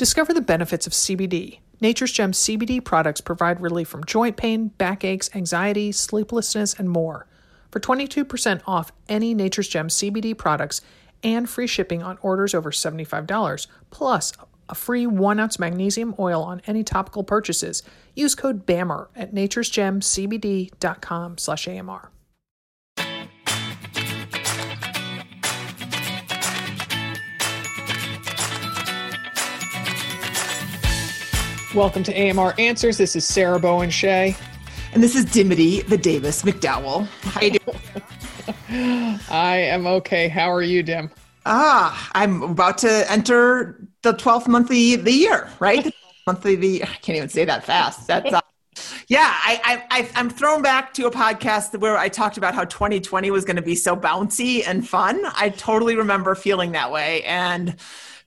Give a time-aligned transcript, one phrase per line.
[0.00, 1.58] Discover the benefits of CBD.
[1.82, 7.26] Nature's Gem CBD products provide relief from joint pain, backaches, anxiety, sleeplessness, and more.
[7.70, 10.80] For 22% off any Nature's Gem CBD products
[11.22, 14.32] and free shipping on orders over $75, plus
[14.70, 17.82] a free one ounce magnesium oil on any topical purchases,
[18.16, 22.10] use code BAMR at naturesgemcbd.com slash AMR.
[31.74, 32.98] Welcome to AMR Answers.
[32.98, 34.34] This is Sarah Bowen Shea.
[34.92, 37.06] And this is Dimity the Davis McDowell.
[37.22, 39.20] How you doing?
[39.30, 40.26] I am okay.
[40.26, 41.12] How are you, Dim?
[41.46, 45.94] Ah, I'm about to enter the 12th month of the year, right?
[46.26, 48.08] month of the I can't even say that fast.
[48.08, 48.40] That's uh,
[49.06, 53.30] yeah, I, I, I'm thrown back to a podcast where I talked about how 2020
[53.30, 55.22] was going to be so bouncy and fun.
[55.36, 57.76] I totally remember feeling that way, and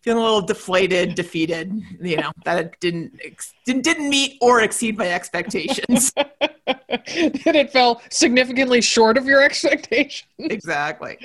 [0.04, 1.82] feeling a little deflated, defeated.
[2.00, 3.20] You know that it didn't
[3.66, 6.12] didn't didn't meet or exceed my expectations.
[6.66, 10.28] that it fell significantly short of your expectations.
[10.38, 11.18] Exactly.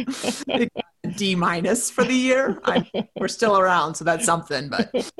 [1.16, 2.60] D minus for the year.
[2.64, 4.68] I'm, we're still around, so that's something.
[4.68, 5.12] But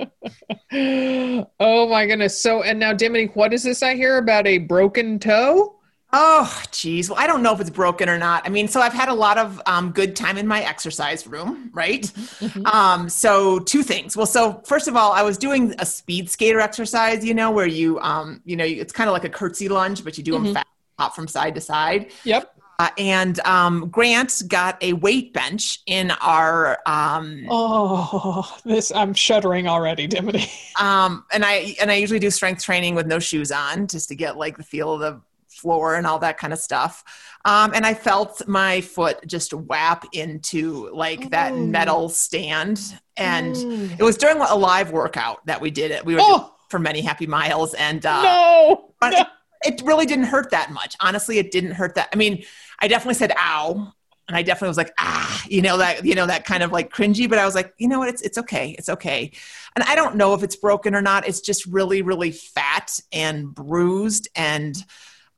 [1.60, 2.40] oh my goodness!
[2.40, 5.77] So and now, Dimity, what is this I hear about a broken toe?
[6.10, 7.10] Oh, geez.
[7.10, 8.46] Well, I don't know if it's broken or not.
[8.46, 11.70] I mean, so I've had a lot of um, good time in my exercise room,
[11.74, 12.02] right?
[12.02, 12.64] Mm-hmm.
[12.66, 14.16] Um, so two things.
[14.16, 17.66] Well, so first of all, I was doing a speed skater exercise, you know, where
[17.66, 20.44] you, um, you know, it's kind of like a curtsy lunge, but you do mm-hmm.
[20.44, 20.66] them fast,
[20.98, 22.10] hop from side to side.
[22.24, 22.54] Yep.
[22.80, 26.78] Uh, and um, Grant got a weight bench in our.
[26.86, 30.48] Um, oh, this I'm shuddering already, Dimity.
[30.80, 34.14] um, and I and I usually do strength training with no shoes on, just to
[34.14, 35.20] get like the feel of the
[35.58, 37.04] floor and all that kind of stuff.
[37.44, 42.80] Um, and I felt my foot just whap into like that metal stand.
[43.16, 43.56] And
[43.98, 46.04] it was during a live workout that we did it.
[46.04, 46.54] We were oh.
[46.68, 47.74] for many happy miles.
[47.74, 48.94] And uh, no.
[49.02, 49.08] no.
[49.10, 49.26] It,
[49.62, 50.94] it really didn't hurt that much.
[51.00, 52.08] Honestly, it didn't hurt that.
[52.12, 52.44] I mean,
[52.80, 53.92] I definitely said ow
[54.28, 56.92] and I definitely was like, ah, you know, that, you know, that kind of like
[56.92, 58.10] cringy, but I was like, you know what?
[58.10, 58.76] It's, it's okay.
[58.78, 59.32] It's okay.
[59.74, 61.26] And I don't know if it's broken or not.
[61.26, 64.28] It's just really, really fat and bruised.
[64.36, 64.76] And,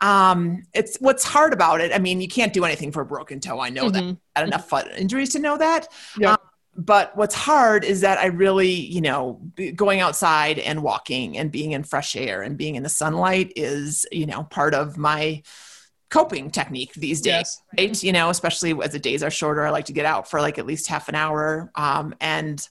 [0.01, 1.93] um, it's what's hard about it.
[1.93, 3.61] I mean, you can't do anything for a broken toe.
[3.61, 4.09] I know mm-hmm.
[4.09, 4.17] that.
[4.37, 5.89] I had enough foot injuries to know that.
[6.19, 6.33] Yeah.
[6.33, 6.39] Um,
[6.77, 9.41] but what's hard is that I really, you know,
[9.75, 14.07] going outside and walking and being in fresh air and being in the sunlight is,
[14.13, 15.43] you know, part of my
[16.11, 17.63] coping technique these days, yes.
[17.77, 18.03] right?
[18.03, 20.59] You know, especially as the days are shorter, I like to get out for like
[20.59, 21.71] at least half an hour.
[21.75, 22.67] Um, and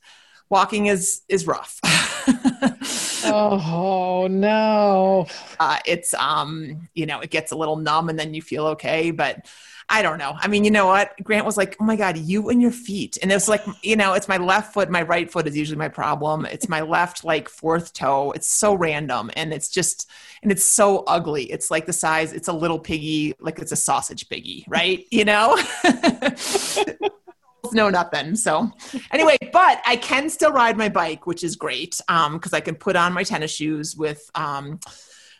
[0.49, 1.79] walking is is rough.
[3.25, 5.27] oh no.
[5.59, 9.11] Uh, it's um, you know, it gets a little numb and then you feel okay,
[9.11, 9.45] but
[9.91, 10.35] I don't know.
[10.37, 11.15] I mean, you know what?
[11.23, 14.13] Grant was like, "Oh my god, you and your feet." And it's like, you know,
[14.13, 16.45] it's my left foot, my right foot is usually my problem.
[16.45, 18.31] It's my left like fourth toe.
[18.31, 20.07] It's so random and it's just
[20.43, 21.45] and it's so ugly.
[21.51, 25.05] It's like the size, it's a little piggy, like it's a sausage piggy, right?
[25.09, 25.57] You know?
[27.73, 28.35] no nothing.
[28.35, 28.71] So
[29.11, 32.75] anyway, but I can still ride my bike, which is great um because I can
[32.75, 34.79] put on my tennis shoes with um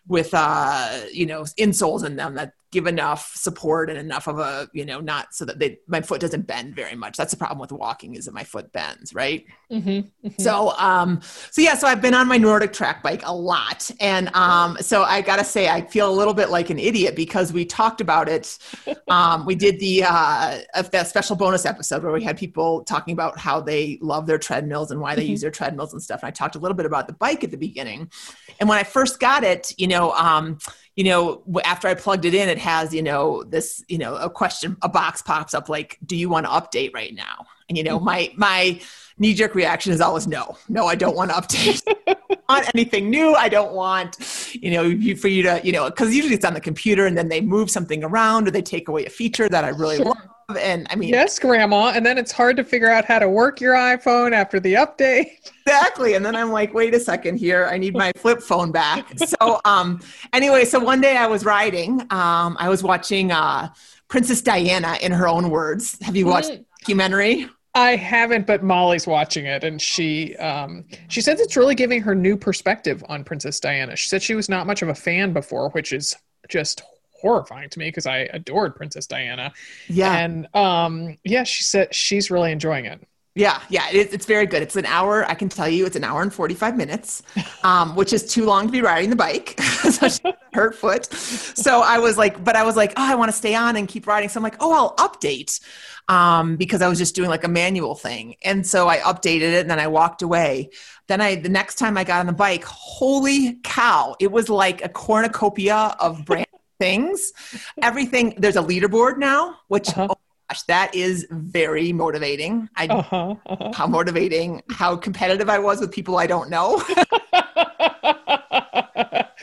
[0.07, 4.69] with uh you know insoles in them that give enough support and enough of a
[4.74, 7.18] you know not so that they my foot doesn't bend very much.
[7.18, 9.46] That's the problem with walking is that my foot bends right?
[9.72, 10.41] Mm-hmm, mm-hmm.
[10.41, 11.22] so um
[11.52, 13.90] so yeah so i've been on my NordicTrack bike a lot.
[14.00, 17.52] And um so i gotta say i feel a little bit like an idiot because
[17.52, 18.58] we talked about it.
[19.08, 20.59] Um we did the uh
[20.91, 24.91] that special bonus episode where we had people talking about how they love their treadmills
[24.91, 25.31] and why they mm-hmm.
[25.31, 26.22] use their treadmills and stuff.
[26.22, 28.12] And i talked a little bit about the bike at the beginning.
[28.59, 30.59] And when i first got it you know um
[30.96, 34.30] you know, after I plugged it in, it has, you know, this, you know, a
[34.30, 37.46] question, a box pops up like, do you want to update right now?
[37.70, 38.06] And, you know, mm-hmm.
[38.06, 38.82] my, my
[39.18, 42.18] knee jerk reaction is always no, no, I don't want to update.
[42.50, 43.36] on anything new.
[43.36, 44.18] I don't want,
[44.60, 47.18] you know, you, for you to, you know, because usually it's on the computer and
[47.18, 50.06] then they move something around or they take away a feature that I really sure.
[50.06, 50.28] love.
[50.58, 51.92] And I mean, yes, grandma.
[51.94, 55.32] And then it's hard to figure out how to work your iPhone after the update.
[55.70, 56.16] Exactly.
[56.16, 57.68] And then I'm like, wait a second here.
[57.68, 59.06] I need my flip phone back.
[59.20, 60.02] So, um,
[60.34, 63.70] anyway, so one day I was riding, um, I was watching, uh,
[64.08, 65.96] Princess Diana in her own words.
[66.02, 66.66] Have you watched mm.
[66.79, 67.47] documentary?
[67.76, 72.16] I haven't, but Molly's watching it, and she um, she says it's really giving her
[72.16, 73.96] new perspective on Princess Diana.
[73.96, 76.16] She said she was not much of a fan before, which is
[76.47, 76.82] just
[77.22, 79.54] horrifying to me because I adored Princess Diana.
[79.88, 83.06] Yeah, and um, yeah, she said she's really enjoying it.
[83.36, 84.64] Yeah, yeah, it, it's very good.
[84.64, 85.24] It's an hour.
[85.26, 87.22] I can tell you, it's an hour and forty-five minutes,
[87.64, 89.60] um, which is too long to be riding the bike.
[89.62, 91.14] so hurt foot.
[91.14, 93.88] So I was like, but I was like, oh, I want to stay on and
[93.88, 94.30] keep riding.
[94.30, 95.62] So I'm like, oh, I'll update
[96.10, 99.62] um, because I was just doing like a manual thing, and so I updated it,
[99.62, 100.72] and then I walked away.
[101.08, 104.84] Then I, the next time I got on the bike, holy cow, it was like
[104.84, 106.46] a cornucopia of brand
[106.79, 107.34] things.
[107.81, 108.34] Everything.
[108.37, 109.90] There's a leaderboard now, which.
[109.90, 110.08] Uh-huh.
[110.09, 110.16] Oh,
[110.49, 112.67] gosh, that is very motivating.
[112.76, 113.72] I uh-huh, uh-huh.
[113.76, 116.81] how motivating, how competitive I was with people I don't know.
[116.97, 117.03] yeah,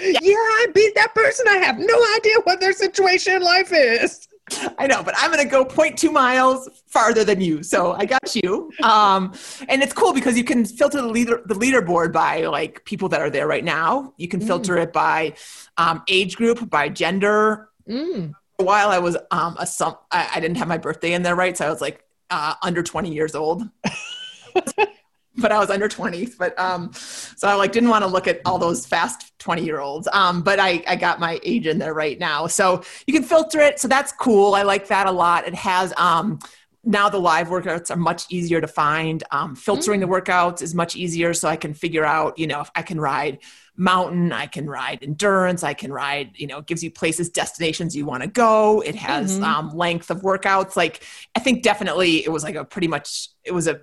[0.01, 1.47] I beat that person.
[1.49, 4.27] I have no idea what their situation in life is.
[4.79, 7.63] I know, but I'm going to go 0.2 miles farther than you.
[7.63, 8.71] So I got you.
[8.83, 9.33] Um,
[9.69, 13.21] and it's cool because you can filter the leader, the leaderboard by like people that
[13.21, 14.15] are there right now.
[14.17, 14.83] You can filter mm.
[14.85, 15.35] it by
[15.77, 17.71] um, age group, by gender.
[17.89, 21.23] Mm a while I was um a some I, I, didn't have my birthday in
[21.23, 23.63] there right, so I was like uh, under 20 years old.
[25.39, 26.29] but I was under 20.
[26.39, 29.81] But um, so I like didn't want to look at all those fast 20 year
[29.81, 30.09] olds.
[30.13, 33.61] Um, but I I got my age in there right now, so you can filter
[33.61, 33.81] it.
[33.81, 34.55] So that's cool.
[34.55, 35.47] I like that a lot.
[35.47, 36.39] It has um
[36.87, 39.25] now the live workouts are much easier to find.
[39.33, 40.11] Um, filtering mm-hmm.
[40.11, 43.01] the workouts is much easier, so I can figure out, you know, if I can
[43.01, 43.41] ride
[43.77, 47.95] mountain, I can ride endurance, I can ride, you know, it gives you places, destinations
[47.95, 48.81] you want to go.
[48.81, 49.45] It has mm-hmm.
[49.45, 50.77] um, length of workouts.
[50.77, 51.03] Like,
[51.35, 53.81] I think definitely it was like a pretty much, it was a,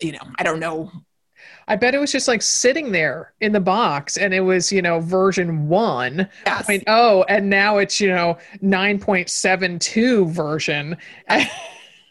[0.00, 0.90] you know, I don't know.
[1.66, 4.82] I bet it was just like sitting there in the box and it was, you
[4.82, 10.96] know, version 1.0 and now it's, you know, 9.72 version.
[11.28, 11.48] and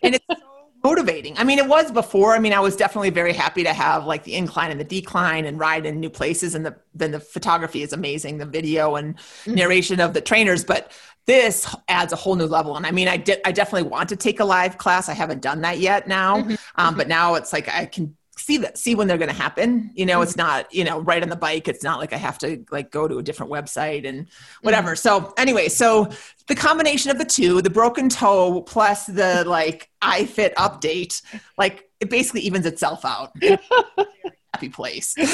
[0.01, 0.35] it's so
[0.83, 1.37] motivating.
[1.37, 2.33] I mean, it was before.
[2.33, 5.45] I mean, I was definitely very happy to have like the incline and the decline
[5.45, 6.55] and ride in new places.
[6.55, 9.53] And the then the photography is amazing, the video and mm-hmm.
[9.53, 10.63] narration of the trainers.
[10.63, 10.91] But
[11.25, 12.75] this adds a whole new level.
[12.75, 13.39] And I mean, I did.
[13.45, 15.09] I definitely want to take a live class.
[15.09, 16.51] I haven't done that yet now, mm-hmm.
[16.51, 16.97] Um, mm-hmm.
[16.97, 20.05] but now it's like I can see that see when they're going to happen you
[20.05, 20.23] know mm-hmm.
[20.23, 22.89] it's not you know right on the bike it's not like i have to like
[22.89, 24.27] go to a different website and
[24.61, 25.23] whatever mm-hmm.
[25.23, 26.09] so anyway so
[26.47, 31.21] the combination of the two the broken toe plus the like iFit update
[31.57, 33.35] like it basically evens itself out
[34.53, 35.15] happy place.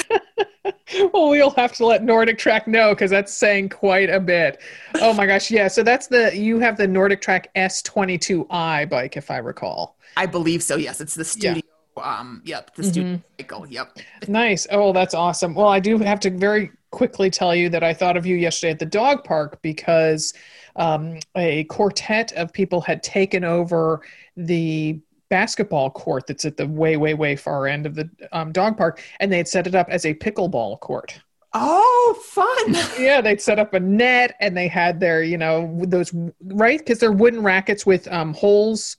[1.13, 4.59] Well we'll have to let NordicTrack know because that's saying quite a bit.
[4.95, 9.37] Oh my gosh yeah so that's the you have the NordicTrack s22i bike if i
[9.37, 9.97] recall.
[10.17, 11.61] I believe so yes it's the studio
[11.97, 13.15] yeah um yep the mm-hmm.
[13.39, 13.97] cycle yep.
[14.27, 14.65] Nice.
[14.71, 15.53] Oh that's awesome.
[15.53, 18.71] Well i do have to very quickly tell you that i thought of you yesterday
[18.71, 20.33] at the dog park because
[20.75, 24.01] um, a quartet of people had taken over
[24.37, 28.77] the basketball court that's at the way way way far end of the um, dog
[28.77, 31.19] park and they had set it up as a pickleball court
[31.53, 32.75] Oh, fun.
[32.99, 36.77] yeah, they'd set up a net and they had their, you know, those, right?
[36.77, 38.97] Because they're wooden rackets with um, holes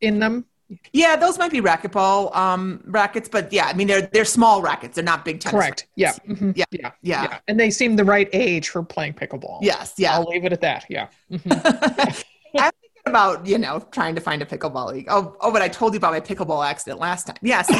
[0.00, 0.44] in them.
[0.92, 4.96] Yeah, those might be racquetball um, rackets, but yeah, I mean they're they're small rackets.
[4.96, 5.54] They're not big tennis.
[5.54, 5.86] Correct.
[5.94, 6.12] Yeah.
[6.28, 6.52] Mm-hmm.
[6.56, 6.64] yeah.
[6.72, 6.90] yeah.
[7.02, 7.22] Yeah.
[7.22, 7.38] Yeah.
[7.46, 9.60] And they seem the right age for playing pickleball.
[9.62, 9.94] Yes.
[9.96, 10.14] Yeah.
[10.14, 10.84] I'll leave it at that.
[10.88, 11.06] Yeah.
[11.30, 11.50] Mm-hmm.
[12.56, 15.06] Thinking about you know trying to find a pickleball league.
[15.08, 17.36] Oh, oh, but I told you about my pickleball accident last time.
[17.42, 17.72] Yes.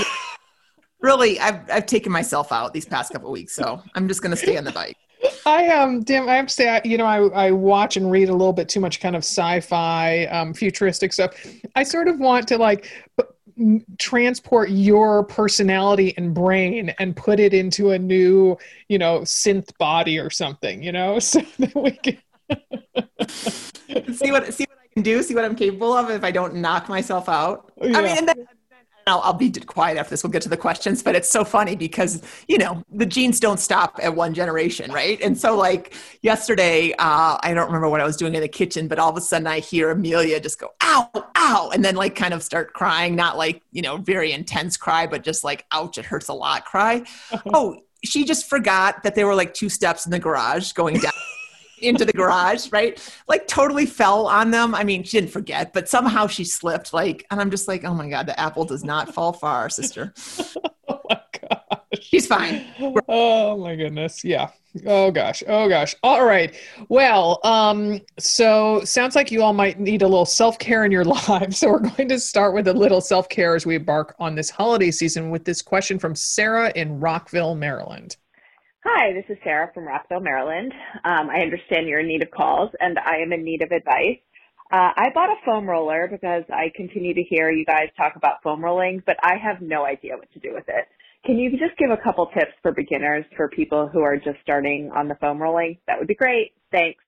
[1.00, 4.56] really, I've I've taken myself out these past couple weeks, so I'm just gonna stay
[4.56, 4.96] on the bike.
[5.44, 8.28] I um, damn, I have to say, I, you know, I, I watch and read
[8.28, 11.34] a little bit too much kind of sci-fi, um, futuristic stuff.
[11.74, 17.54] I sort of want to like p- transport your personality and brain and put it
[17.54, 18.56] into a new,
[18.88, 22.18] you know, synth body or something, you know, so that we can
[23.28, 26.56] see what see what I can do, see what I'm capable of if I don't
[26.56, 27.72] knock myself out.
[27.80, 27.98] Yeah.
[27.98, 28.46] I mean, and then
[29.08, 30.24] I'll, I'll, be quiet after this.
[30.24, 33.60] We'll get to the questions, but it's so funny because you know the genes don't
[33.60, 35.20] stop at one generation, right?
[35.22, 38.88] And so, like yesterday, uh, I don't remember what I was doing in the kitchen,
[38.88, 42.16] but all of a sudden I hear Amelia just go "ow, ow," and then like
[42.16, 45.98] kind of start crying, not like you know very intense cry, but just like "ouch,
[45.98, 47.04] it hurts a lot" cry.
[47.54, 51.12] oh, she just forgot that there were like two steps in the garage going down
[51.78, 53.00] into the garage, right?
[53.28, 54.74] Like totally fell on them.
[54.74, 56.92] I mean, she didn't forget, but somehow she slipped.
[56.92, 60.14] Like, and I'm just like, oh my God, the apple does not fall far, sister.
[60.88, 62.00] oh my gosh.
[62.00, 62.66] She's fine.
[63.08, 64.24] Oh my goodness.
[64.24, 64.50] Yeah.
[64.84, 65.42] Oh gosh.
[65.48, 65.94] Oh gosh.
[66.02, 66.54] All right.
[66.88, 71.58] Well, um, so sounds like you all might need a little self-care in your lives.
[71.58, 74.90] So we're going to start with a little self-care as we embark on this holiday
[74.90, 78.16] season with this question from Sarah in Rockville, Maryland.
[78.88, 80.72] Hi, this is Sarah from Rockville, Maryland.
[81.04, 84.22] Um, I understand you're in need of calls and I am in need of advice.
[84.70, 88.44] Uh, I bought a foam roller because I continue to hear you guys talk about
[88.44, 90.86] foam rolling, but I have no idea what to do with it.
[91.24, 94.92] Can you just give a couple tips for beginners for people who are just starting
[94.94, 95.78] on the foam rolling?
[95.88, 96.52] That would be great.
[96.70, 97.02] Thanks.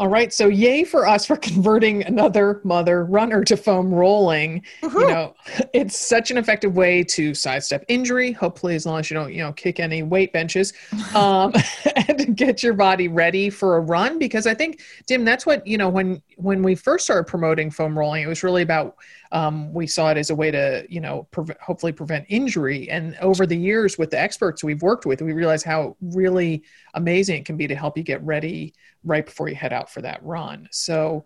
[0.00, 4.62] All right, so yay for us for converting another mother runner to foam rolling.
[4.82, 5.34] You know,
[5.74, 8.32] it's such an effective way to sidestep injury.
[8.32, 10.72] Hopefully, as long as you don't, you know, kick any weight benches,
[11.14, 11.52] um,
[12.08, 14.18] and get your body ready for a run.
[14.18, 17.98] Because I think, Dim, that's what you know when when we first started promoting foam
[17.98, 18.96] rolling, it was really about
[19.32, 22.90] um, we saw it as a way to you know pre- hopefully prevent injury.
[22.90, 27.36] And over the years, with the experts we've worked with, we realize how really amazing
[27.36, 30.24] it can be to help you get ready right before you head out for that
[30.24, 30.68] run.
[30.70, 31.24] So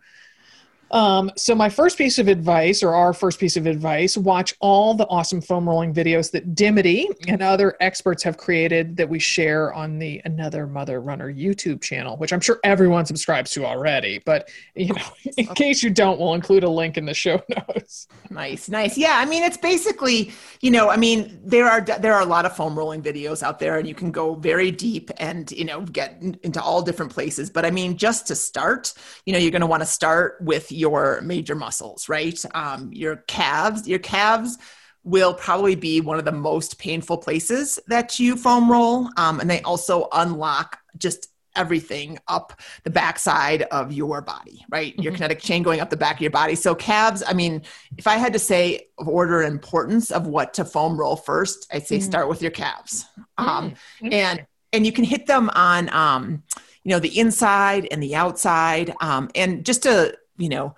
[0.94, 4.94] um, so my first piece of advice, or our first piece of advice, watch all
[4.94, 9.74] the awesome foam rolling videos that Dimity and other experts have created that we share
[9.74, 14.22] on the Another Mother Runner YouTube channel, which I'm sure everyone subscribes to already.
[14.24, 15.02] But you know,
[15.36, 18.06] in case you don't, we'll include a link in the show notes.
[18.30, 18.96] Nice, nice.
[18.96, 22.46] Yeah, I mean, it's basically, you know, I mean, there are there are a lot
[22.46, 25.80] of foam rolling videos out there, and you can go very deep and you know
[25.80, 27.50] get into all different places.
[27.50, 28.94] But I mean, just to start,
[29.26, 32.44] you know, you're going to want to start with your your major muscles, right?
[32.54, 34.58] Um, your calves, your calves
[35.02, 39.08] will probably be one of the most painful places that you foam roll.
[39.16, 44.92] Um, and they also unlock just everything up the backside of your body, right?
[44.92, 45.02] Mm-hmm.
[45.02, 46.54] Your kinetic chain going up the back of your body.
[46.54, 47.62] So calves, I mean,
[47.96, 51.66] if I had to say of order and importance of what to foam roll first,
[51.72, 52.04] I'd say mm-hmm.
[52.04, 53.06] start with your calves.
[53.38, 54.12] Um, mm-hmm.
[54.12, 56.42] and and you can hit them on um,
[56.82, 60.74] you know the inside and the outside um, and just to you know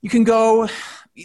[0.00, 0.68] you can go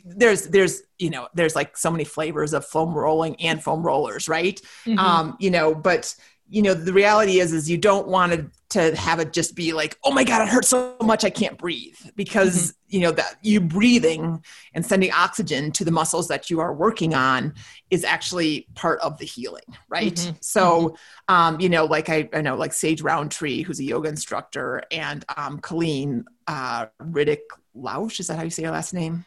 [0.05, 4.27] there's there's you know there's like so many flavors of foam rolling and foam rollers
[4.27, 4.99] right mm-hmm.
[4.99, 6.13] um you know but
[6.49, 9.73] you know the reality is is you don't want to to have it just be
[9.73, 12.95] like oh my god it hurts so much i can't breathe because mm-hmm.
[12.95, 14.41] you know that you breathing
[14.73, 17.53] and sending oxygen to the muscles that you are working on
[17.89, 20.35] is actually part of the healing right mm-hmm.
[20.41, 21.33] so mm-hmm.
[21.33, 25.25] um you know like I, I know like Sage Rountree who's a yoga instructor and
[25.35, 27.39] um colleen uh riddick
[27.75, 29.25] lausch is that how you say her last name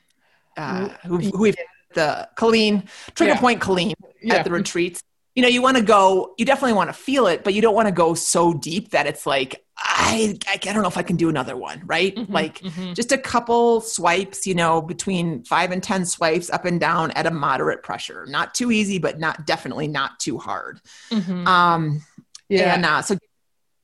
[0.56, 1.56] uh who, who we've
[1.94, 2.84] the colleen
[3.14, 3.40] trigger yeah.
[3.40, 4.36] point colleen yeah.
[4.36, 5.02] at the retreats
[5.34, 7.74] you know, you want to go, you definitely want to feel it, but you don't
[7.74, 11.16] want to go so deep that it's like, I, I, don't know if I can
[11.16, 12.14] do another one, right?
[12.14, 12.92] Mm-hmm, like mm-hmm.
[12.92, 17.26] just a couple swipes, you know, between five and 10 swipes up and down at
[17.26, 18.26] a moderate pressure.
[18.26, 20.80] Not too easy, but not definitely not too hard.
[21.10, 21.46] Mm-hmm.
[21.46, 22.02] Um,
[22.48, 22.74] yeah.
[22.74, 23.16] And uh, so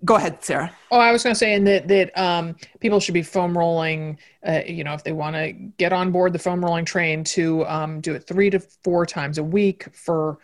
[0.05, 0.73] go ahead, Sarah.
[0.91, 4.19] Oh, I was going to say, and that, that um, people should be foam rolling,
[4.47, 7.65] uh, you know, if they want to get on board the foam rolling train to
[7.67, 10.39] um, do it three to four times a week for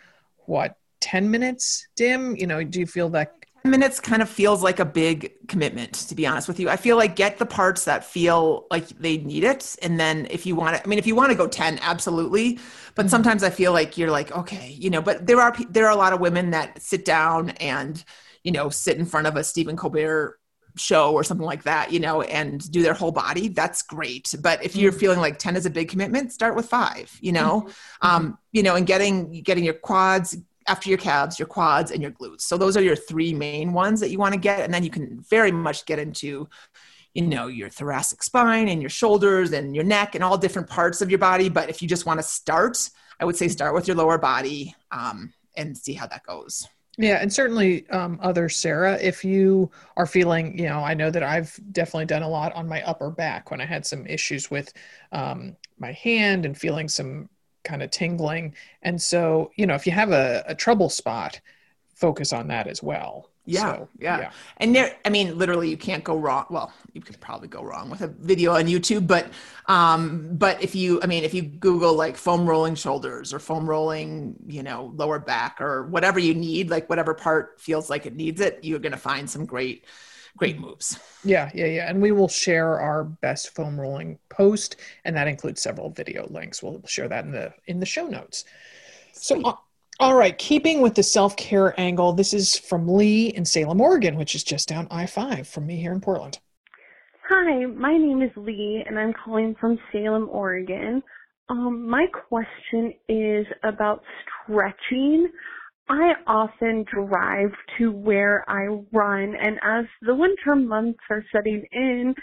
[0.45, 3.33] what, 10 minutes dim you know do you feel that
[3.63, 6.77] 10 minutes kind of feels like a big commitment to be honest with you i
[6.77, 10.55] feel like get the parts that feel like they need it and then if you
[10.55, 12.57] want to i mean if you want to go 10 absolutely
[12.95, 15.91] but sometimes i feel like you're like okay you know but there are there are
[15.91, 18.05] a lot of women that sit down and
[18.45, 20.39] you know sit in front of a stephen colbert
[20.75, 24.33] show or something like that, you know, and do their whole body, that's great.
[24.41, 24.99] But if you're mm-hmm.
[24.99, 28.07] feeling like 10 is a big commitment, start with five, you know, mm-hmm.
[28.07, 32.11] um, you know, and getting, getting your quads, after your calves, your quads, and your
[32.11, 32.41] glutes.
[32.41, 34.89] So those are your three main ones that you want to get, and then you
[34.89, 36.47] can very much get into,
[37.13, 41.01] you know, your thoracic spine and your shoulders and your neck and all different parts
[41.01, 41.49] of your body.
[41.49, 42.89] But if you just want to start,
[43.19, 46.67] I would say start with your lower body um, and see how that goes.
[46.97, 51.23] Yeah, and certainly um, other Sarah, if you are feeling, you know, I know that
[51.23, 54.71] I've definitely done a lot on my upper back when I had some issues with
[55.11, 57.29] um, my hand and feeling some
[57.63, 58.55] kind of tingling.
[58.81, 61.39] And so, you know, if you have a, a trouble spot,
[61.95, 63.29] focus on that as well.
[63.45, 64.31] Yeah, so, yeah, yeah.
[64.57, 66.45] And there, I mean, literally, you can't go wrong.
[66.49, 69.27] Well, you could probably go wrong with a video on YouTube, but,
[69.65, 73.69] um, but if you, I mean, if you Google like foam rolling shoulders or foam
[73.69, 78.15] rolling, you know, lower back or whatever you need, like whatever part feels like it
[78.15, 79.83] needs it, you're going to find some great
[80.37, 80.99] great moves.
[81.23, 81.89] Yeah, yeah, yeah.
[81.89, 86.61] And we will share our best foam rolling post, and that includes several video links.
[86.61, 88.45] We'll share that in the in the show notes.
[89.13, 89.41] So.
[89.41, 89.55] Uh,
[89.99, 94.15] all right, keeping with the self care angle, this is from Leigh in Salem, Oregon,
[94.15, 96.39] which is just down I 5 from me here in Portland.
[97.29, 101.03] Hi, my name is Leigh, and I'm calling from Salem, Oregon.
[101.47, 104.01] Um, my question is about
[104.43, 105.29] stretching.
[105.89, 112.15] I often drive to where I run, and as the winter months are setting in,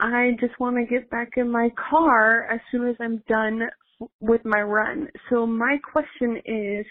[0.00, 3.62] I just want to get back in my car as soon as I'm done
[4.20, 5.08] with my run.
[5.30, 6.86] So my question is,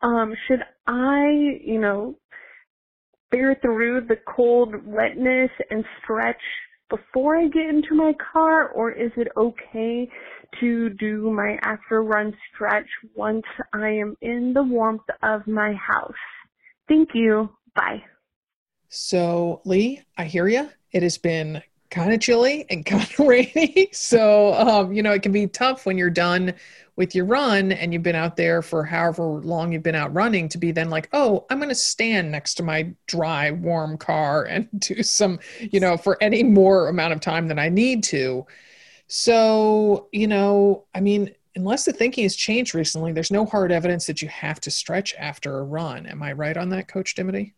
[0.00, 2.16] um, should I, you know,
[3.30, 6.40] bear through the cold wetness and stretch
[6.92, 10.10] before I get into my car, or is it okay
[10.60, 16.12] to do my after run stretch once I am in the warmth of my house?
[16.88, 17.48] Thank you.
[17.74, 18.02] Bye.
[18.90, 20.68] So, Leigh, I hear you.
[20.92, 23.88] It has been kind of chilly and kind of rainy.
[23.92, 26.52] So, um, you know, it can be tough when you're done
[26.96, 30.48] with your run and you've been out there for however long you've been out running
[30.50, 34.44] to be then like, oh, I'm going to stand next to my dry, warm car
[34.50, 38.46] and do some, you know, for any more amount of time than I need to.
[39.08, 44.06] So, you know, I mean, unless the thinking has changed recently, there's no hard evidence
[44.06, 46.06] that you have to stretch after a run.
[46.06, 47.54] Am I right on that, Coach Dimity?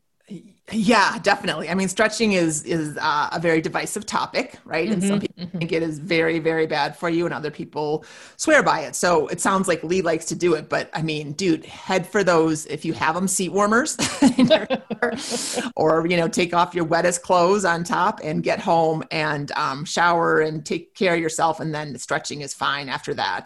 [0.72, 1.68] Yeah, definitely.
[1.68, 4.84] I mean, stretching is is uh, a very divisive topic, right?
[4.84, 5.58] Mm-hmm, and some mm-hmm, people mm-hmm.
[5.58, 8.02] think it is very, very bad for you, and other people
[8.38, 8.96] swear by it.
[8.96, 12.24] So it sounds like Leigh likes to do it, but I mean, dude, head for
[12.24, 13.98] those if you have them seat warmers,
[15.76, 19.84] or you know, take off your wettest clothes on top and get home and um,
[19.84, 23.44] shower and take care of yourself, and then stretching is fine after that.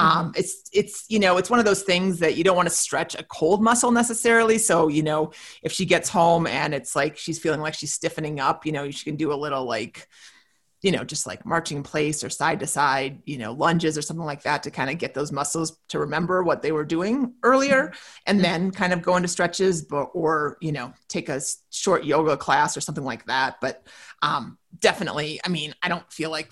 [0.00, 0.04] Mm-hmm.
[0.04, 2.74] Um, it's it's you know, it's one of those things that you don't want to
[2.74, 4.58] stretch a cold muscle necessarily.
[4.58, 5.30] So you know,
[5.62, 8.90] if she gets home and it's like she's feeling like she's stiffening up, you know,
[8.90, 10.08] she can do a little like,
[10.82, 14.02] you know, just like marching in place or side to side, you know, lunges or
[14.02, 17.34] something like that to kind of get those muscles to remember what they were doing
[17.42, 17.92] earlier
[18.26, 22.36] and then kind of go into stretches but, or, you know, take a short yoga
[22.36, 23.56] class or something like that.
[23.60, 23.86] But
[24.22, 26.50] um, definitely, I mean, I don't feel like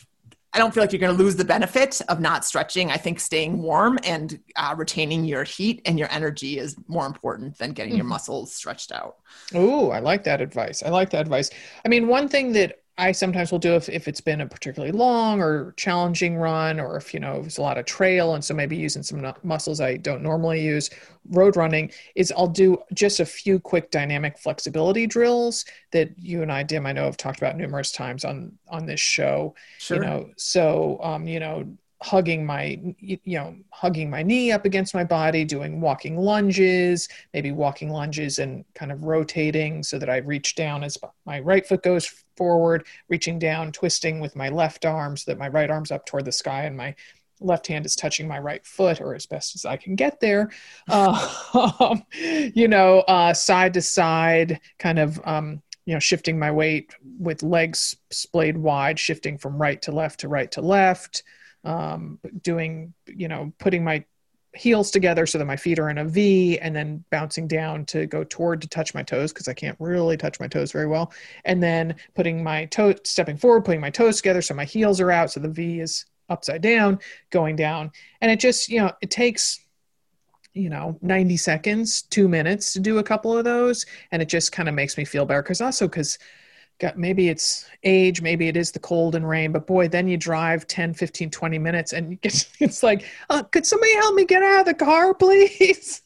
[0.54, 2.92] I don't feel like you're going to lose the benefit of not stretching.
[2.92, 7.58] I think staying warm and uh, retaining your heat and your energy is more important
[7.58, 7.98] than getting mm-hmm.
[7.98, 9.16] your muscles stretched out.
[9.52, 10.84] Oh, I like that advice.
[10.84, 11.50] I like that advice.
[11.84, 14.92] I mean, one thing that I sometimes will do if, if it's been a particularly
[14.92, 18.54] long or challenging run, or if you know it's a lot of trail, and so
[18.54, 20.90] maybe using some muscles I don't normally use.
[21.30, 26.52] Road running is I'll do just a few quick dynamic flexibility drills that you and
[26.52, 29.56] I, Dim, I know have talked about numerous times on on this show.
[29.78, 29.96] Sure.
[29.96, 34.92] You know, so um, you know, hugging my you know hugging my knee up against
[34.92, 40.18] my body doing walking lunges maybe walking lunges and kind of rotating so that i
[40.18, 42.06] reach down as my right foot goes
[42.36, 46.26] forward reaching down twisting with my left arm so that my right arm's up toward
[46.26, 46.94] the sky and my
[47.40, 50.50] left hand is touching my right foot or as best as i can get there.
[50.88, 51.96] Uh,
[52.54, 57.42] you know uh, side to side kind of um, you know shifting my weight with
[57.42, 61.22] legs splayed wide shifting from right to left to right to left
[61.64, 64.04] um, doing, you know, putting my
[64.54, 68.06] heels together so that my feet are in a V and then bouncing down to
[68.06, 71.12] go toward to touch my toes because I can't really touch my toes very well.
[71.44, 75.10] And then putting my toe, stepping forward, putting my toes together so my heels are
[75.10, 75.32] out.
[75.32, 77.90] So the V is upside down, going down.
[78.20, 79.60] And it just, you know, it takes,
[80.52, 83.84] you know, 90 seconds, two minutes to do a couple of those.
[84.12, 86.18] And it just kind of makes me feel better because also because
[86.78, 90.16] got maybe it's age maybe it is the cold and rain but boy then you
[90.16, 94.42] drive 10 15 20 minutes and it's, it's like uh, could somebody help me get
[94.42, 96.02] out of the car please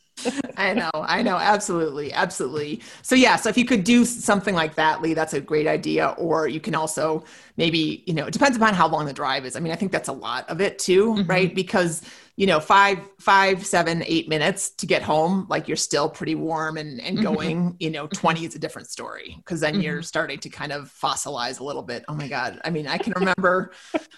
[0.56, 2.80] I know, I know, absolutely, absolutely.
[3.02, 6.08] So yeah, so if you could do something like that, Leigh, that's a great idea.
[6.18, 7.24] Or you can also
[7.56, 9.56] maybe, you know, it depends upon how long the drive is.
[9.56, 11.30] I mean, I think that's a lot of it too, mm-hmm.
[11.30, 11.54] right?
[11.54, 12.02] Because
[12.38, 16.76] you know five five seven eight minutes to get home like you're still pretty warm
[16.76, 17.34] and and mm-hmm.
[17.34, 17.76] going mm-hmm.
[17.80, 19.82] you know 20 is a different story because then mm-hmm.
[19.82, 22.96] you're starting to kind of fossilize a little bit oh my god i mean i
[22.96, 23.72] can remember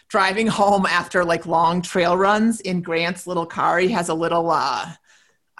[0.08, 4.50] driving home after like long trail runs in grant's little car he has a little
[4.50, 4.86] uh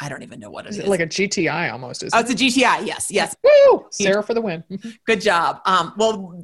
[0.00, 0.86] I don't even know what it is.
[0.86, 2.02] Like a GTI almost.
[2.02, 2.86] Is Oh, it's a GTI.
[2.86, 3.36] Yes, yes.
[3.44, 3.86] Woo!
[3.90, 4.64] Sarah for the win.
[5.06, 5.60] Good job.
[5.66, 6.42] Um, well,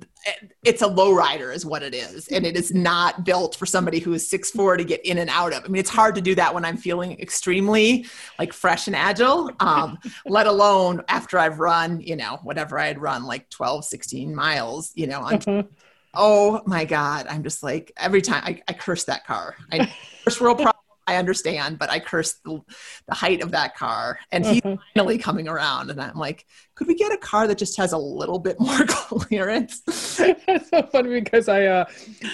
[0.64, 4.12] it's a lowrider is what it is and it is not built for somebody who
[4.12, 6.34] is six four to get in and out of i mean it's hard to do
[6.34, 8.04] that when i'm feeling extremely
[8.36, 13.00] like fresh and agile um, let alone after i've run you know whatever i had
[13.00, 15.68] run like 12 16 miles you know mm-hmm.
[16.14, 19.86] oh my god i'm just like every time i, I curse that car i
[20.24, 22.60] first world problem I understand, but I cursed the,
[23.06, 24.18] the height of that car.
[24.32, 24.82] And he's mm-hmm.
[24.94, 25.90] finally coming around.
[25.90, 28.84] And I'm like, could we get a car that just has a little bit more
[28.88, 29.80] clearance?
[30.16, 31.84] That's so funny because I, uh,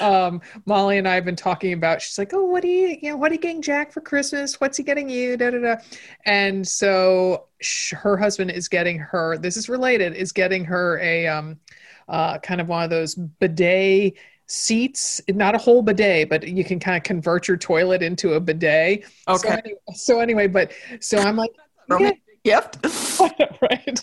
[0.00, 3.10] um, Molly and I have been talking about, she's like, oh, what are you, you
[3.10, 4.60] know, what are you getting Jack for Christmas?
[4.60, 5.36] What's he getting you?
[5.36, 5.76] Da, da, da.
[6.24, 7.48] And so
[7.92, 11.60] her husband is getting her, this is related, is getting her a, um,
[12.08, 14.14] uh, kind of one of those bidet
[14.52, 18.40] seats not a whole bidet but you can kind of convert your toilet into a
[18.40, 19.02] bidet.
[19.26, 19.38] Okay.
[19.38, 21.52] so anyway, so anyway but so i'm like
[21.90, 22.20] okay.
[22.44, 22.78] gift.
[23.62, 24.00] Right.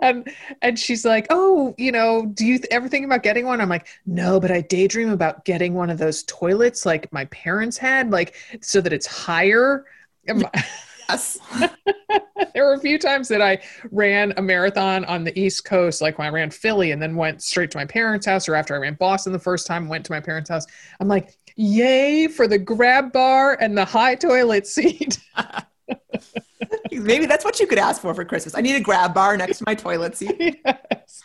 [0.00, 3.60] And and she's like oh you know do you th- ever think about getting one?
[3.60, 7.76] I'm like no but i daydream about getting one of those toilets like my parents
[7.76, 9.84] had like so that it's higher
[11.08, 11.38] Yes.
[12.54, 13.58] there were a few times that I
[13.90, 17.42] ran a marathon on the East Coast, like when I ran Philly and then went
[17.42, 20.12] straight to my parents' house, or after I ran Boston the first time, went to
[20.12, 20.66] my parents' house.
[21.00, 25.18] I'm like, yay for the grab bar and the high toilet seat.
[26.90, 28.54] Maybe that's what you could ask for for Christmas.
[28.54, 30.62] I need a grab bar next to my toilet seat.
[31.06, 31.22] Yes.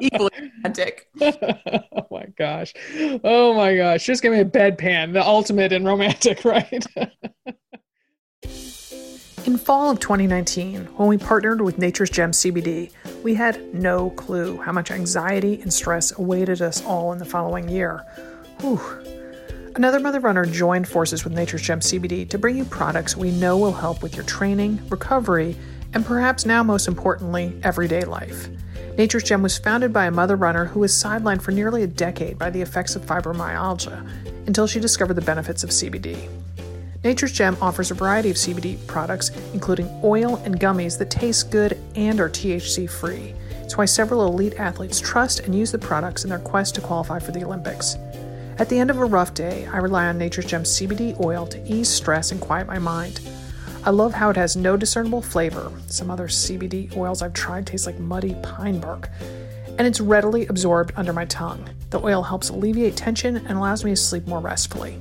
[0.00, 1.08] equally romantic.
[1.20, 2.74] oh my gosh.
[3.24, 4.04] Oh my gosh.
[4.04, 6.84] Just give me a bedpan, the ultimate in romantic, right?
[9.72, 14.70] Fall of 2019, when we partnered with Nature's Gem CBD, we had no clue how
[14.70, 18.04] much anxiety and stress awaited us all in the following year.
[18.60, 18.78] Whew.
[19.74, 23.56] Another Mother Runner joined forces with Nature's Gem CBD to bring you products we know
[23.56, 25.56] will help with your training, recovery,
[25.94, 28.48] and perhaps now most importantly, everyday life.
[28.98, 32.38] Nature's Gem was founded by a mother runner who was sidelined for nearly a decade
[32.38, 34.06] by the effects of fibromyalgia
[34.46, 36.28] until she discovered the benefits of CBD.
[37.04, 41.76] Nature's Gem offers a variety of CBD products, including oil and gummies that taste good
[41.96, 43.34] and are THC free.
[43.62, 47.18] It's why several elite athletes trust and use the products in their quest to qualify
[47.18, 47.96] for the Olympics.
[48.58, 51.60] At the end of a rough day, I rely on Nature's Gem CBD oil to
[51.66, 53.20] ease stress and quiet my mind.
[53.84, 55.72] I love how it has no discernible flavor.
[55.88, 59.08] Some other CBD oils I've tried taste like muddy pine bark.
[59.76, 61.68] And it's readily absorbed under my tongue.
[61.90, 65.00] The oil helps alleviate tension and allows me to sleep more restfully.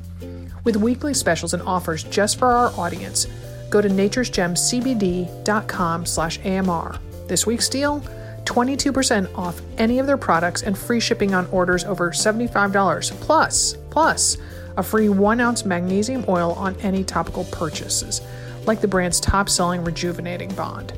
[0.64, 3.28] With weekly specials and offers just for our audience,
[3.70, 7.00] go to naturesgemcbd.com slash AMR.
[7.28, 8.02] This week's deal,
[8.44, 14.36] 22% off any of their products and free shipping on orders over $75, plus, plus
[14.78, 18.22] a free one ounce magnesium oil on any topical purchases,
[18.66, 20.94] like the brand's top selling rejuvenating bond.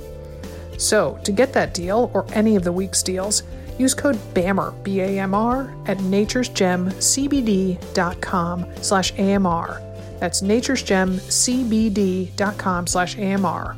[0.78, 3.43] So, to get that deal or any of the week's deals,
[3.77, 9.81] Use code BAMR, B-A-M-R, at naturesgemcbd.com slash AMR.
[10.19, 13.77] That's naturesgemcbd.com slash AMR.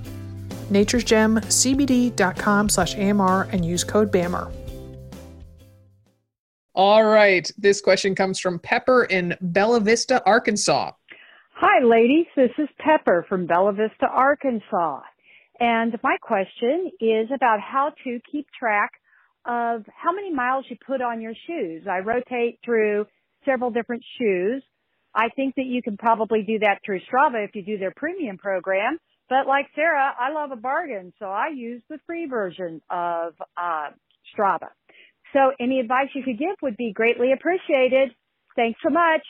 [0.70, 4.52] naturesgemcbd.com slash AMR and use code BAMR.
[6.76, 7.50] All right.
[7.58, 10.92] This question comes from Pepper in Bella Vista, Arkansas.
[11.54, 12.26] Hi, ladies.
[12.36, 15.00] This is Pepper from Bella Vista, Arkansas.
[15.62, 18.92] And my question is about how to keep track
[19.46, 21.84] of how many miles you put on your shoes.
[21.90, 23.08] I rotate through
[23.46, 24.64] several different shoes.
[25.14, 28.38] I think that you can probably do that through Strava if you do their premium
[28.38, 29.00] program.
[29.30, 33.90] But like Sarah, I love a bargain, so I use the free version of uh,
[34.38, 34.70] Strava.
[35.34, 38.12] So any advice you could give would be greatly appreciated.
[38.56, 39.26] Thanks so much.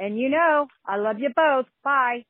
[0.00, 1.66] And you know, I love you both.
[1.82, 2.24] Bye.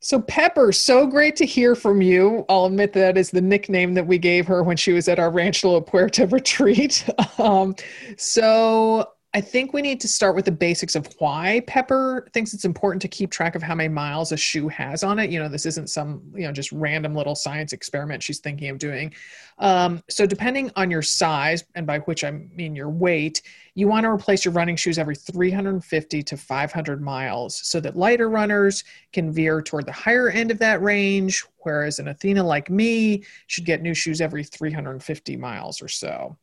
[0.00, 2.44] So, Pepper, so great to hear from you.
[2.48, 5.30] I'll admit that is the nickname that we gave her when she was at our
[5.30, 7.04] Rancho La Puerta retreat.
[7.38, 7.74] Um,
[8.16, 9.08] so,
[9.38, 13.00] I think we need to start with the basics of why Pepper thinks it's important
[13.02, 15.30] to keep track of how many miles a shoe has on it.
[15.30, 18.78] You know, this isn't some, you know, just random little science experiment she's thinking of
[18.78, 19.14] doing.
[19.60, 23.42] Um, so, depending on your size, and by which I mean your weight,
[23.76, 28.28] you want to replace your running shoes every 350 to 500 miles so that lighter
[28.28, 33.22] runners can veer toward the higher end of that range, whereas an Athena like me
[33.46, 36.36] should get new shoes every 350 miles or so.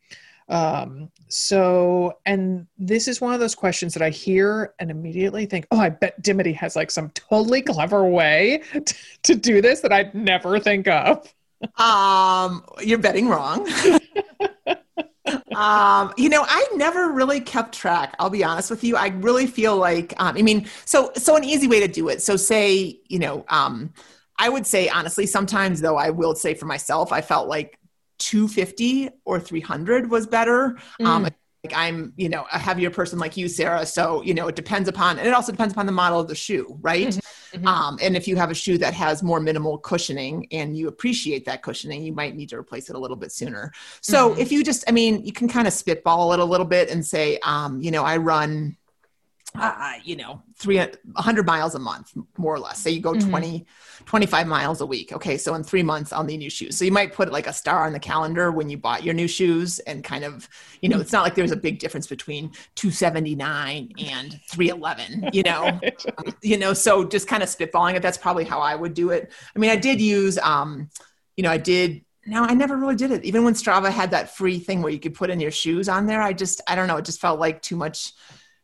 [0.48, 5.68] Um, so, and this is one of those questions that I hear and immediately think,
[5.72, 9.92] oh, I bet Dimity has like some totally clever way to, to do this that
[9.92, 11.34] I'd never think of.
[11.78, 13.68] um, you're betting wrong.
[15.56, 18.16] um, you know, I never really kept track.
[18.20, 18.96] I'll be honest with you.
[18.96, 22.22] I really feel like, um, I mean, so so an easy way to do it.
[22.22, 23.94] So say, you know, um,
[24.38, 27.80] I would say honestly, sometimes though, I will say for myself, I felt like
[28.26, 30.78] 250 or 300 was better.
[31.00, 31.06] Um, mm.
[31.06, 33.86] Um, like I'm, you know, a heavier person like you, Sarah.
[33.86, 36.36] So, you know, it depends upon, and it also depends upon the model of the
[36.36, 37.08] shoe, right?
[37.08, 37.58] Mm-hmm.
[37.58, 37.68] mm-hmm.
[37.68, 41.46] Um, and if you have a shoe that has more minimal cushioning and you appreciate
[41.46, 43.72] that cushioning, you might need to replace it a little bit sooner.
[44.02, 44.42] So mm-hmm.
[44.42, 47.04] if you just, I mean, you can kind of spitball it a little bit and
[47.06, 48.78] say, um, you know, I run
[49.60, 52.80] uh, you know, 300 miles a month, more or less.
[52.80, 53.30] Say you go mm-hmm.
[53.30, 53.66] 20,
[54.06, 55.14] 25 miles a week.
[55.14, 55.38] Okay.
[55.38, 56.78] So in three months, I'll need new shoes.
[56.78, 59.28] So you might put like a star on the calendar when you bought your new
[59.28, 60.48] shoes and kind of,
[60.82, 65.80] you know, it's not like there's a big difference between 279 and 311, you know,
[66.18, 68.02] um, you know, so just kind of spitballing it.
[68.02, 69.32] That's probably how I would do it.
[69.56, 70.90] I mean, I did use, um,
[71.36, 73.24] you know, I did no, I never really did it.
[73.24, 76.08] Even when Strava had that free thing where you could put in your shoes on
[76.08, 78.14] there, I just, I don't know, it just felt like too much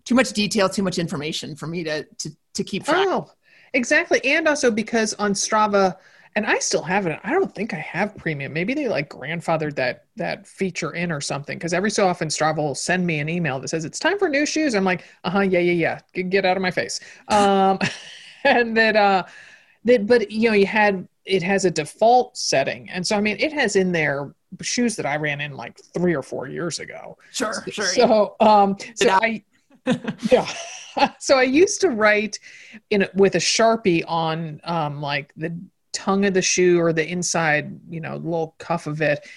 [0.06, 3.08] too much detail, too much information for me to to to keep track.
[3.08, 3.32] Oh,
[3.74, 5.98] exactly, and also because on Strava,
[6.36, 7.20] and I still have it.
[7.24, 8.54] I don't think I have premium.
[8.54, 11.58] Maybe they like grandfathered that that feature in or something.
[11.58, 14.30] Because every so often Strava will send me an email that says it's time for
[14.30, 14.74] new shoes.
[14.74, 17.00] I'm like, uh huh, yeah, yeah, yeah, get, get out of my face.
[17.30, 17.80] Um,
[18.44, 19.24] and that uh,
[19.86, 23.38] that but you know you had it has a default setting, and so I mean
[23.40, 27.18] it has in there shoes that I ran in like three or four years ago.
[27.32, 27.86] Sure, sure.
[27.86, 29.44] So, um, so I
[30.32, 30.48] yeah.
[31.20, 32.40] so I used to write
[32.90, 35.58] in with a sharpie on um, like the
[35.94, 39.28] tongue of the shoe or the inside, you know, little cuff of it.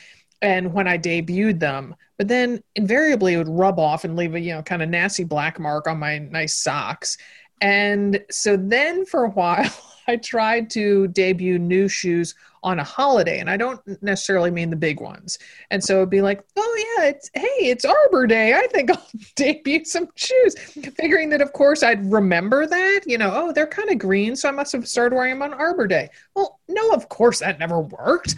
[0.43, 4.41] and when I debuted them, but then invariably it would rub off and leave a
[4.41, 7.17] you know kind of nasty black mark on my nice socks.
[7.61, 9.71] And so then for a while,
[10.09, 14.77] I tried to debut new shoes on a holiday, and I don't necessarily mean the
[14.77, 15.39] big ones.
[15.71, 18.55] And so it'd be like, oh yeah, it's hey, it's Arbor Day.
[18.55, 20.55] I think I'll debut some shoes,
[20.97, 23.01] figuring that of course I'd remember that.
[23.07, 25.55] You know, oh they're kind of green, so I must have started wearing them on
[25.55, 26.09] Arbor Day.
[26.35, 28.37] Well, no, of course that never worked.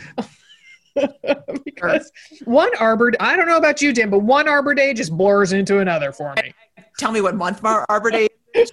[1.64, 2.10] because
[2.44, 5.78] one Arbor, I don't know about you, Dim, but one Arbor Day just blurs into
[5.78, 6.54] another for me.
[6.98, 8.72] Tell me what month Arbor Day is.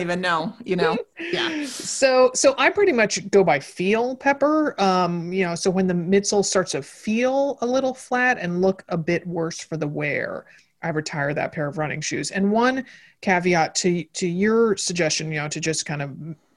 [0.00, 0.96] Even know, you know.
[1.20, 1.66] Yeah.
[1.66, 4.74] So so I pretty much go by feel pepper.
[4.80, 8.84] Um, you know, so when the midsole starts to feel a little flat and look
[8.88, 10.46] a bit worse for the wear,
[10.82, 12.30] I retire that pair of running shoes.
[12.30, 12.84] And one
[13.20, 16.16] caveat to to your suggestion, you know, to just kind of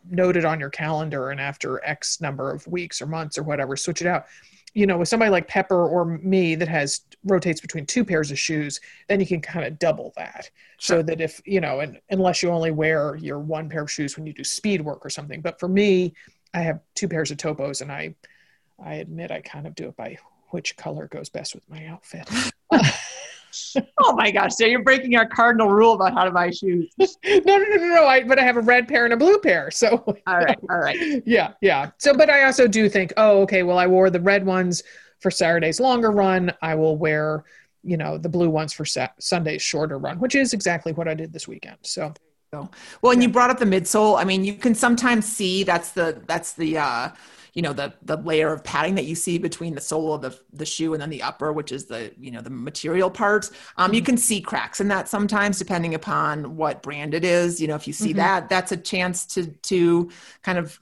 [0.09, 3.75] note it on your calendar and after X number of weeks or months or whatever,
[3.75, 4.25] switch it out.
[4.73, 8.39] You know, with somebody like Pepper or me that has rotates between two pairs of
[8.39, 10.49] shoes, then you can kind of double that.
[10.79, 10.97] Sure.
[10.97, 14.17] So that if, you know, and unless you only wear your one pair of shoes
[14.17, 15.41] when you do speed work or something.
[15.41, 16.13] But for me,
[16.53, 18.15] I have two pairs of topos and I
[18.83, 20.17] I admit I kind of do it by
[20.49, 22.29] which color goes best with my outfit.
[23.99, 24.55] oh my gosh!
[24.55, 26.93] So you're breaking our cardinal rule about how to buy shoes.
[26.97, 28.05] no, no, no, no, no.
[28.05, 29.71] I, but I have a red pair and a blue pair.
[29.71, 31.23] So all right, all right.
[31.25, 31.91] Yeah, yeah.
[31.97, 33.63] So, but I also do think, oh, okay.
[33.63, 34.83] Well, I wore the red ones
[35.19, 36.53] for Saturday's longer run.
[36.61, 37.43] I will wear,
[37.83, 41.13] you know, the blue ones for sa- Sunday's shorter run, which is exactly what I
[41.13, 41.77] did this weekend.
[41.81, 42.13] So.
[43.01, 44.19] Well, and you brought up the midsole.
[44.19, 47.09] I mean, you can sometimes see that's the that's the uh,
[47.53, 50.37] you know the the layer of padding that you see between the sole of the,
[50.51, 53.87] the shoe and then the upper which is the you know the material part um,
[53.87, 53.95] mm-hmm.
[53.95, 57.75] you can see cracks in that sometimes depending upon what brand it is you know
[57.75, 58.17] if you see mm-hmm.
[58.17, 60.09] that that's a chance to to
[60.41, 60.79] kind of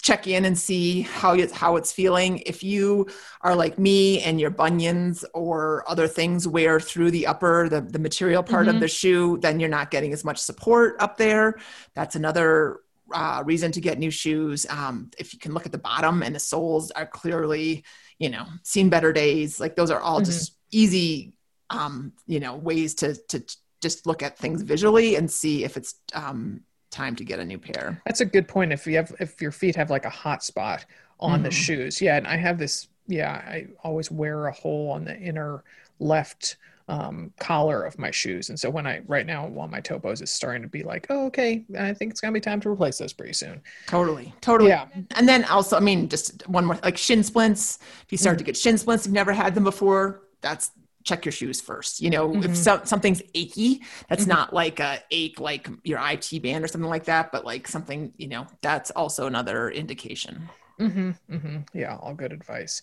[0.00, 3.06] check in and see how it's how it's feeling if you
[3.42, 8.00] are like me and your bunions or other things wear through the upper the, the
[8.00, 8.74] material part mm-hmm.
[8.74, 11.56] of the shoe then you're not getting as much support up there
[11.94, 12.80] that's another
[13.14, 14.66] uh, reason to get new shoes.
[14.68, 17.84] Um, if you can look at the bottom and the soles are clearly,
[18.18, 19.60] you know, seen better days.
[19.60, 20.26] Like those are all mm-hmm.
[20.26, 21.34] just easy,
[21.70, 23.42] um, you know, ways to to
[23.80, 27.58] just look at things visually and see if it's um, time to get a new
[27.58, 28.00] pair.
[28.06, 28.72] That's a good point.
[28.72, 30.84] If you have if your feet have like a hot spot
[31.18, 31.44] on mm-hmm.
[31.44, 32.16] the shoes, yeah.
[32.16, 32.88] And I have this.
[33.08, 35.64] Yeah, I always wear a hole on the inner
[35.98, 36.56] left
[36.92, 38.50] um, collar of my shoes.
[38.50, 41.24] And so when I right now while my topos is starting to be like, oh,
[41.26, 43.62] okay, I think it's gonna be time to replace those pretty soon.
[43.86, 44.70] Totally, totally.
[44.70, 44.88] Yeah.
[45.16, 47.78] And then also, I mean, just one more like shin splints.
[48.02, 48.38] If you start mm-hmm.
[48.40, 52.02] to get shin splints, you've never had them before, that's check your shoes first.
[52.02, 52.50] You know, mm-hmm.
[52.50, 54.32] if so, something's achy, that's mm-hmm.
[54.32, 58.12] not like a ache like your IT band or something like that, but like something,
[58.18, 60.50] you know, that's also another indication.
[60.78, 61.56] Mm-hmm, mm-hmm.
[61.72, 62.82] Yeah, all good advice.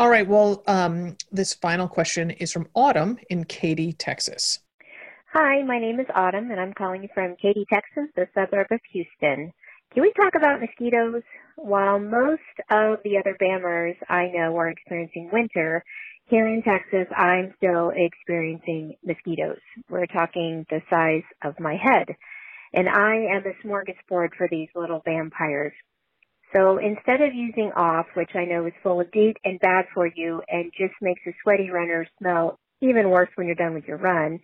[0.00, 0.26] All right.
[0.26, 4.60] Well, um, this final question is from Autumn in Katy, Texas.
[5.34, 8.80] Hi, my name is Autumn, and I'm calling you from Katy, Texas, the suburb of
[8.92, 9.52] Houston.
[9.92, 11.20] Can we talk about mosquitoes?
[11.56, 15.84] While most of the other BAMRs I know are experiencing winter,
[16.30, 19.60] here in Texas, I'm still experiencing mosquitoes.
[19.90, 22.16] We're talking the size of my head.
[22.72, 25.74] And I am a smorgasbord for these little vampires.
[26.52, 30.06] So instead of using off, which I know is full of DEET and bad for
[30.06, 33.98] you and just makes a sweaty runner smell even worse when you're done with your
[33.98, 34.40] run,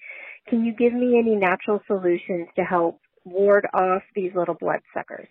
[0.49, 5.29] can you give me any natural solutions to help ward off these little bloodsuckers?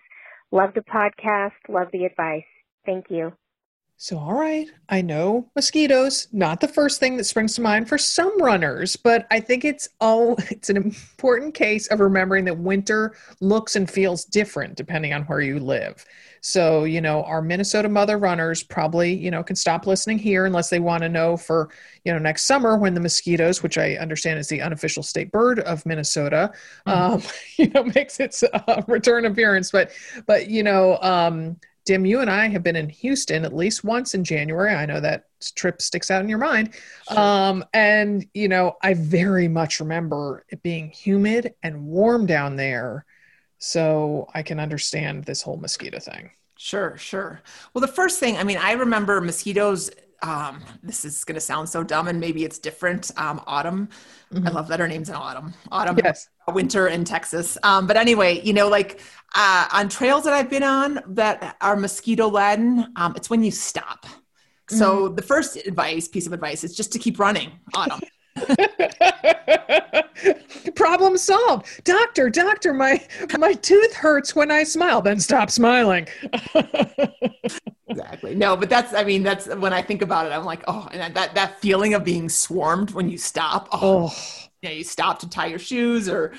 [0.51, 1.53] Love the podcast.
[1.69, 2.43] Love the advice.
[2.85, 3.31] Thank you.
[3.97, 7.97] So, all right, I know mosquitoes, not the first thing that springs to mind for
[7.97, 13.15] some runners, but I think it's all it's an important case of remembering that winter
[13.39, 16.05] looks and feels different depending on where you live.
[16.45, 20.69] So, you know, our Minnesota mother runners probably, you know, can stop listening here unless
[20.69, 21.69] they want to know for,
[22.03, 25.59] you know, next summer when the mosquitoes, which I understand is the unofficial state bird
[25.61, 26.53] of Minnesota,
[26.85, 27.13] mm-hmm.
[27.15, 27.23] um,
[27.57, 29.71] you know, makes its uh, return appearance.
[29.71, 29.89] But,
[30.27, 34.13] but, you know, um, Dim, you and I have been in Houston at least once
[34.13, 34.75] in January.
[34.75, 36.75] I know that trip sticks out in your mind.
[37.09, 37.19] Sure.
[37.19, 43.03] Um, and, you know, I very much remember it being humid and warm down there
[43.57, 46.31] so I can understand this whole mosquito thing.
[46.57, 47.41] Sure, sure.
[47.73, 49.91] Well, the first thing, I mean, I remember mosquitoes.
[50.21, 53.11] Um, this is going to sound so dumb, and maybe it's different.
[53.17, 53.89] Um, autumn.
[54.33, 54.47] Mm-hmm.
[54.47, 55.53] I love that her name's in autumn.
[55.71, 56.29] Autumn, yes.
[56.47, 57.57] winter in Texas.
[57.63, 59.01] Um, but anyway, you know, like
[59.35, 63.51] uh, on trails that I've been on that are mosquito laden, um, it's when you
[63.51, 64.05] stop.
[64.69, 65.15] So mm-hmm.
[65.15, 67.51] the first advice, piece of advice, is just to keep running.
[67.73, 67.99] Autumn.
[70.75, 71.83] Problem solved.
[71.83, 73.01] Doctor, doctor, my
[73.37, 75.01] my tooth hurts when I smile.
[75.01, 76.07] Then stop smiling.
[77.87, 78.35] exactly.
[78.35, 81.15] No, but that's I mean that's when I think about it I'm like, oh, and
[81.15, 83.69] that that feeling of being swarmed when you stop.
[83.71, 84.09] Oh.
[84.09, 84.13] oh.
[84.61, 86.33] Yeah, you stop to tie your shoes or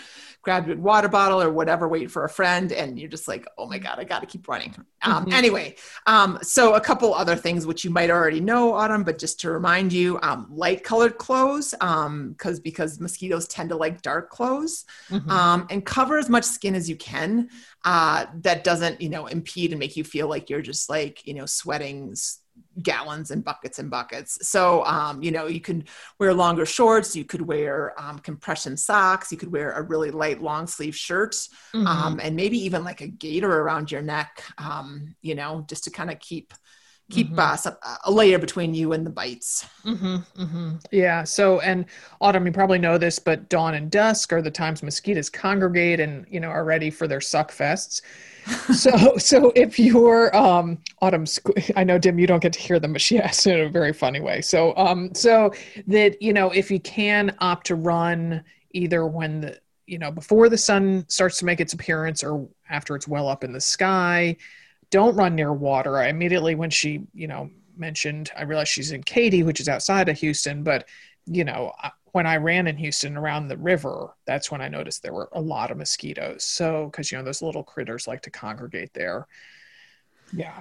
[0.46, 3.66] grab your water bottle or whatever, wait for a friend, and you're just like, oh
[3.66, 4.72] my God, I got to keep running.
[5.02, 5.32] Um, mm-hmm.
[5.32, 5.74] Anyway,
[6.06, 9.50] um, so a couple other things which you might already know, Autumn, but just to
[9.50, 14.84] remind you, um, light colored clothes, because um, because mosquitoes tend to like dark clothes,
[15.10, 15.28] mm-hmm.
[15.28, 17.48] Um, and cover as much skin as you can.
[17.84, 21.34] Uh, that doesn't, you know, impede and make you feel like you're just like, you
[21.34, 22.14] know, sweating
[22.82, 24.38] gallons and buckets and buckets.
[24.46, 25.84] So, um, you know, you can
[26.18, 30.42] wear longer shorts, you could wear um, compression socks, you could wear a really light
[30.42, 31.86] long sleeve shirt, mm-hmm.
[31.86, 35.90] um, and maybe even like a gaiter around your neck, um, you know, just to
[35.90, 36.52] kind of keep
[37.08, 37.38] keep mm-hmm.
[37.38, 39.64] uh, some, a layer between you and the bites.
[39.84, 40.76] Mm-hmm, mm-hmm.
[40.90, 41.22] Yeah.
[41.22, 41.84] So, and
[42.20, 46.26] Autumn, you probably know this, but dawn and dusk are the times mosquitoes congregate and
[46.28, 48.02] you know are ready for their suck fests
[48.72, 51.24] so so if you're um autumn
[51.74, 53.92] i know dim you don't get to hear them but she asked in a very
[53.92, 54.40] funny way.
[54.40, 55.52] So um so
[55.88, 60.48] that you know if you can opt to run either when the you know before
[60.48, 64.36] the sun starts to make its appearance or after it's well up in the sky
[64.90, 65.98] don't run near water.
[65.98, 70.08] I immediately when she you know mentioned i realized she's in katy which is outside
[70.08, 70.88] of houston but
[71.26, 71.72] you know
[72.16, 75.40] when I ran in Houston around the river, that's when I noticed there were a
[75.40, 76.44] lot of mosquitoes.
[76.44, 79.26] So, because you know those little critters like to congregate there.
[80.32, 80.58] Yeah.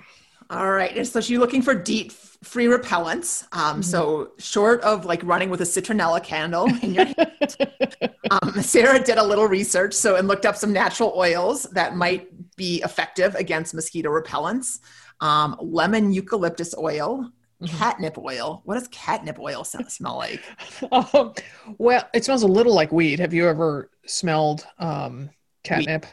[0.49, 0.93] All right.
[0.97, 3.43] And so you're looking for DEET free repellents.
[3.53, 3.81] Um, mm-hmm.
[3.83, 7.57] So short of like running with a citronella candle in your hand,
[8.31, 9.93] um, Sarah did a little research.
[9.93, 14.81] So and looked up some natural oils that might be effective against mosquito repellents.
[15.21, 17.77] Um, lemon eucalyptus oil, Mm-hmm.
[17.77, 18.61] catnip oil.
[18.65, 20.41] What does catnip oil smell like?
[20.91, 21.33] Um,
[21.77, 23.19] well, it smells a little like weed.
[23.19, 25.29] Have you ever smelled um,
[25.63, 26.05] catnip?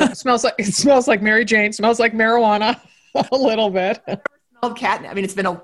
[0.00, 1.72] it smells like it smells like Mary Jane.
[1.72, 2.78] Smells like marijuana
[3.14, 4.02] a little bit.
[4.58, 5.10] smelled catnip.
[5.10, 5.62] I mean, it's been a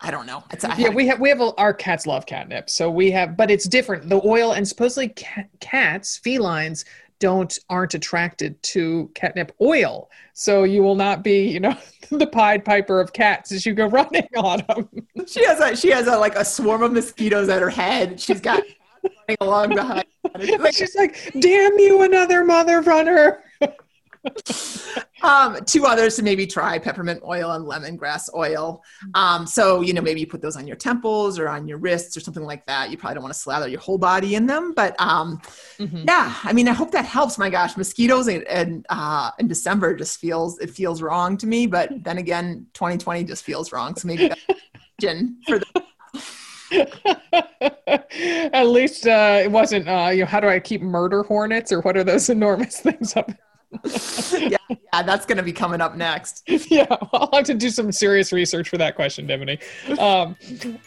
[0.00, 0.44] I don't know.
[0.52, 3.50] It's, yeah, we have we have a, our cats love catnip, so we have, but
[3.50, 4.08] it's different.
[4.08, 6.84] The oil and supposedly cat, cats, felines,
[7.18, 10.10] don't aren't attracted to catnip oil.
[10.32, 11.76] So you will not be, you know,
[12.10, 14.88] the Pied Piper of cats as you go running on them.
[15.26, 18.20] She has a she has a like a swarm of mosquitoes at her head.
[18.20, 18.62] She's got
[19.02, 20.06] running along behind.
[20.72, 23.42] She's like, "Damn you, another mother runner!"
[25.26, 28.82] Um, two others to maybe try peppermint oil and lemongrass oil.
[29.14, 32.16] Um, so, you know, maybe you put those on your temples or on your wrists
[32.16, 32.90] or something like that.
[32.90, 34.72] You probably don't want to slather your whole body in them.
[34.74, 35.40] But um,
[35.78, 36.04] mm-hmm.
[36.06, 37.38] yeah, I mean, I hope that helps.
[37.38, 41.66] My gosh, mosquitoes in, in, uh, in December just feels, it feels wrong to me.
[41.66, 43.96] But then again, 2020 just feels wrong.
[43.96, 44.40] So maybe that's
[45.46, 45.82] for the
[48.52, 49.88] At least uh, it wasn't.
[49.88, 53.16] Uh, you know, how do I keep murder hornets, or what are those enormous things
[53.16, 53.30] up?
[54.38, 56.42] yeah, yeah, that's going to be coming up next.
[56.68, 59.60] Yeah, I'll have to do some serious research for that question, Dimity.
[59.98, 60.36] Um,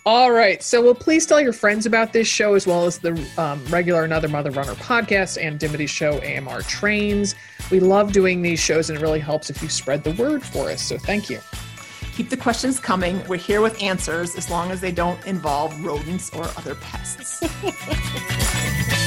[0.06, 3.12] all right, so well, please tell your friends about this show as well as the
[3.38, 7.36] um, regular Another Mother Runner podcast and Dimity's show AMR Trains.
[7.72, 10.70] We love doing these shows, and it really helps if you spread the word for
[10.70, 10.82] us.
[10.82, 11.40] So thank you.
[12.20, 13.26] Keep the questions coming.
[13.30, 17.40] We're here with answers as long as they don't involve rodents or other pests.